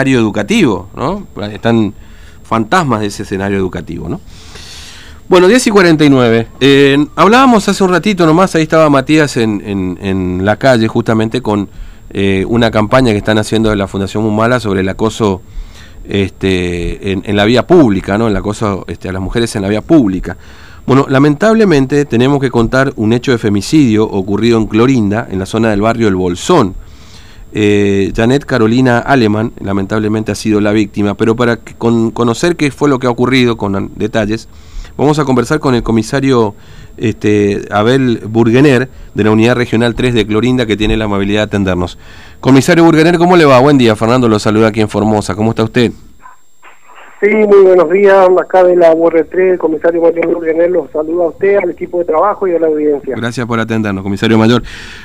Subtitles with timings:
[0.00, 1.26] escenario educativo, ¿no?
[1.50, 1.92] Están
[2.44, 4.20] fantasmas de ese escenario educativo, ¿no?
[5.28, 6.48] Bueno, 10 y 49.
[6.60, 9.60] Eh, hablábamos hace un ratito nomás, ahí estaba Matías en,
[10.00, 11.68] en, la calle justamente con
[12.10, 15.42] eh, una campaña que están haciendo de la Fundación Mumala sobre el acoso
[16.08, 18.28] este, en, la vía pública, ¿no?
[18.28, 20.36] El acoso este, a las mujeres en la vía pública.
[20.86, 25.70] Bueno, lamentablemente tenemos que contar un hecho de femicidio ocurrido en Clorinda, en la zona
[25.70, 26.76] del barrio El Bolsón
[27.52, 32.98] eh, Janet Carolina Aleman, lamentablemente ha sido la víctima, pero para conocer qué fue lo
[32.98, 34.48] que ha ocurrido con detalles,
[34.96, 36.54] vamos a conversar con el comisario
[36.96, 41.44] este, Abel Burgener de la Unidad Regional 3 de Clorinda, que tiene la amabilidad de
[41.44, 41.98] atendernos.
[42.40, 43.58] Comisario Burgener, ¿cómo le va?
[43.60, 45.34] Buen día, Fernando lo saluda aquí en Formosa.
[45.34, 45.92] ¿Cómo está usted?
[47.20, 48.28] Sí, muy buenos días.
[48.40, 52.04] Acá de la UR3, el comisario mayor Urgenel los saluda a usted, al equipo de
[52.04, 53.16] trabajo y a la audiencia.
[53.16, 54.62] Gracias por atendernos, comisario mayor.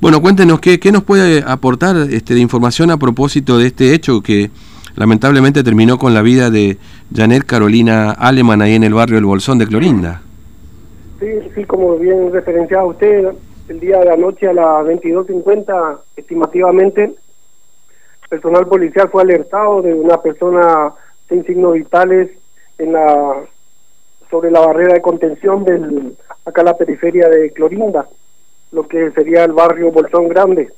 [0.00, 4.20] Bueno, cuéntenos qué, qué nos puede aportar este, de información a propósito de este hecho
[4.20, 4.50] que
[4.94, 6.78] lamentablemente terminó con la vida de
[7.12, 10.22] Janet Carolina Aleman ahí en el barrio El Bolsón de Clorinda.
[11.18, 11.26] Sí,
[11.56, 13.32] sí, como bien referenciaba usted,
[13.68, 17.14] el día de anoche a las 22.50, estimativamente,
[18.28, 20.92] personal policial fue alertado de una persona
[21.28, 22.30] sin signos vitales
[22.78, 23.42] en la
[24.30, 28.08] sobre la barrera de contención del acá la periferia de Clorinda,
[28.72, 30.72] lo que sería el barrio Bolsón Grande.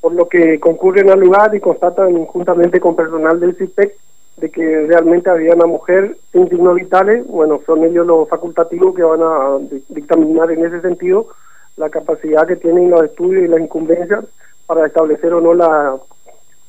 [0.00, 3.96] Por lo que concurren al lugar y constatan juntamente con personal del CIPEC
[4.36, 9.02] de que realmente había una mujer sin signos vitales, bueno, son ellos los facultativos que
[9.02, 11.28] van a dictaminar en ese sentido
[11.76, 14.24] la capacidad que tienen los estudios y las incumbencias
[14.66, 15.96] para establecer o no la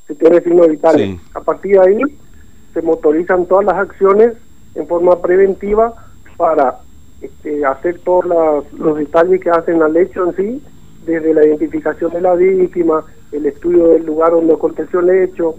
[0.08, 1.19] si tiene signos vitales.
[1.33, 2.00] A partir de ahí
[2.75, 4.33] se motorizan todas las acciones
[4.75, 5.93] en forma preventiva
[6.35, 6.75] para
[7.21, 8.25] este, hacer todos
[8.73, 10.63] los, detalles que hacen al hecho en sí,
[11.05, 15.55] desde la identificación de la víctima, el estudio del lugar donde aconteció el hecho,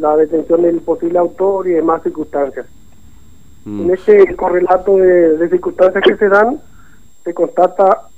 [0.00, 2.66] la detención del posible autor y demás circunstancias.
[3.66, 3.82] Mm.
[3.82, 6.58] En este correlato de, circunstancias que se dan,
[7.22, 8.08] se constata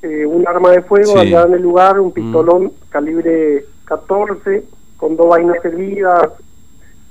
[0.00, 2.70] eh, un arma de fuego allá en el lugar, un pistolón mm.
[2.88, 4.64] calibre 14,
[4.96, 6.30] con dos vainas servidas,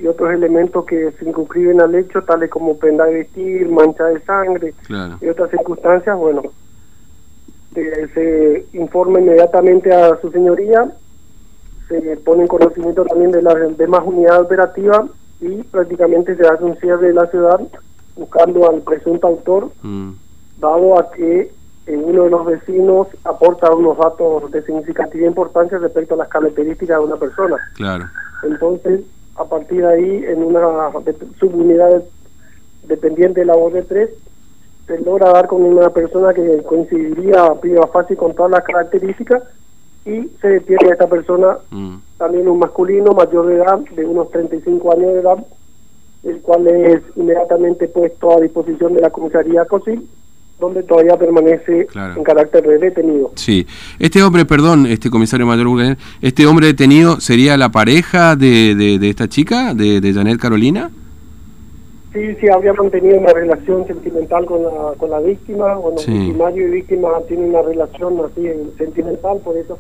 [0.02, 4.20] y otros elementos que se circunscriben al hecho, tales como prenda de vestir, mancha de
[4.22, 4.74] sangre
[5.22, 6.42] y otras circunstancias, bueno,
[7.74, 10.92] se informa inmediatamente a su señoría,
[11.88, 15.04] se pone en conocimiento también de las demás unidades operativas
[15.40, 17.60] y prácticamente se hace un cierre de la ciudad
[18.16, 20.12] buscando al presunto autor, mm.
[20.60, 21.52] dado a que
[21.88, 27.00] eh, uno de los vecinos aporta unos datos de significativa importancia respecto a las características
[27.00, 27.58] de una persona.
[27.76, 28.06] Claro.
[28.44, 29.02] Entonces,
[29.42, 30.92] a partir de ahí en una
[31.40, 32.04] subunidad
[32.84, 34.10] dependiente de la voz de tres
[34.88, 39.44] se logra dar con una persona que coincidiría a primera fase con todas las características
[40.06, 41.96] y se detiene a esta persona mm.
[42.18, 45.46] también un masculino mayor de edad de unos 35 años de edad
[46.24, 50.08] el cual es inmediatamente puesto a disposición de la comisaría COSIL
[50.62, 53.34] donde todavía permanece en carácter de detenido.
[53.36, 53.68] Sí.
[54.00, 59.28] Este hombre, perdón, este comisario mayor, este hombre detenido sería la pareja de, de, esta
[59.28, 60.92] chica, de, de Janet Carolina.
[62.14, 65.76] Sí, sí, había mantenido una relación sentimental con la, con la víctima.
[65.76, 66.12] Bueno, sí.
[66.12, 69.78] victimario y víctima tienen una relación así sentimental, por eso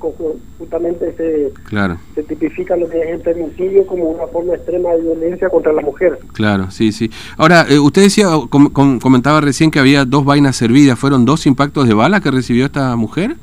[0.58, 1.98] justamente se, claro.
[2.16, 5.82] se tipifica lo que es el femicidio como una forma extrema de violencia contra la
[5.82, 6.20] mujer.
[6.32, 7.12] Claro, sí, sí.
[7.36, 8.28] Ahora, eh, usted decía,
[8.74, 10.98] comentaba recién que había dos vainas servidas.
[10.98, 13.36] ¿Fueron dos impactos de bala que recibió esta mujer?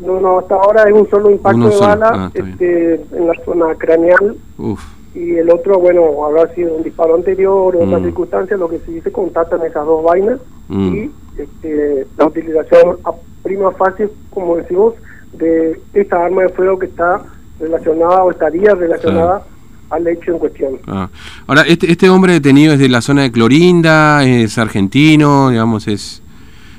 [0.00, 3.74] No, no, hasta ahora es un solo impacto de bala ah, este, en la zona
[3.74, 4.34] craneal.
[4.56, 8.04] Uf y el otro, bueno, habrá sido un disparo anterior o otras mm.
[8.04, 10.38] circunstancias, lo que sí se contactan esas dos vainas
[10.68, 10.94] mm.
[10.94, 14.94] y este, la utilización a prima fase, como decimos,
[15.32, 17.22] de esta arma de fuego que está
[17.58, 19.42] relacionada o estaría relacionada
[19.90, 20.78] al hecho en cuestión.
[20.86, 21.08] Ah.
[21.46, 26.22] Ahora, este, este hombre detenido es de la zona de Clorinda, es argentino, digamos, es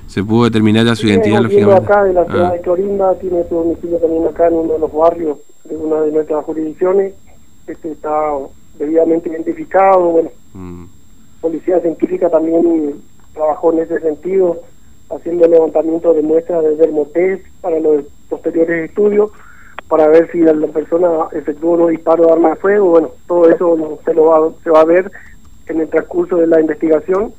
[0.07, 1.83] se pudo determinar ya su identidad, lógicamente.
[1.83, 2.53] acá de la ciudad ah.
[2.53, 6.11] de Clorinda, tiene su domicilio también acá en uno de los barrios de una de
[6.11, 7.13] nuestras jurisdicciones
[7.71, 8.33] este está
[8.77, 10.85] debidamente identificado, bueno, mm.
[11.41, 13.01] Policía Científica también
[13.33, 14.61] trabajó en ese sentido,
[15.09, 19.31] haciendo levantamiento de muestras de dermotest para los posteriores estudios,
[19.87, 23.99] para ver si la persona efectuó unos disparos de arma de fuego, bueno, todo eso
[24.05, 25.11] se, lo va, se va a ver
[25.67, 27.33] en el transcurso de la investigación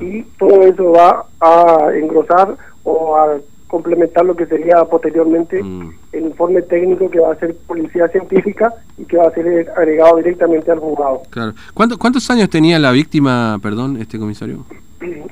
[0.00, 5.90] y todo eso va a engrosar o a complementar lo que sería posteriormente mm.
[6.12, 10.16] el informe técnico que va a ser policía científica y que va a ser agregado
[10.16, 11.22] directamente al juzgado.
[11.30, 11.52] Claro.
[11.74, 14.64] ¿Cuántos años tenía la víctima, perdón, este comisario?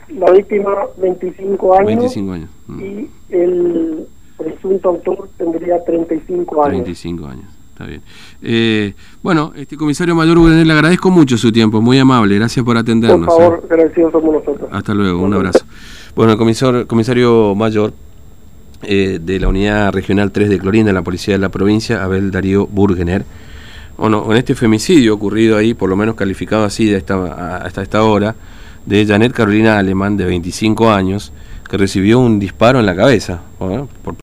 [0.09, 1.87] La víctima 25 años.
[1.87, 2.51] 25 años.
[2.69, 2.81] Mm.
[2.81, 4.07] Y el
[4.37, 6.85] presunto autor tendría 35 años.
[6.85, 7.47] 35 años.
[7.73, 8.01] Está bien.
[8.43, 13.27] Eh, bueno, este comisario mayor le agradezco mucho su tiempo, muy amable, gracias por atendernos.
[13.27, 14.69] Por favor, agradecidos somos nosotros.
[14.73, 15.65] Hasta luego, un abrazo.
[16.15, 17.93] Bueno, el comisario, comisario mayor
[18.87, 22.67] eh, de la Unidad Regional 3 de Clorinda, la Policía de la Provincia, Abel Darío
[22.67, 23.25] Burgener.
[23.99, 28.03] Bueno, en este femicidio ocurrido ahí, por lo menos calificado así de esta, hasta esta
[28.03, 28.35] hora,
[28.85, 31.33] de Janet Carolina Alemán, de 25 años,
[31.69, 33.41] que recibió un disparo en la cabeza.
[33.59, 34.15] por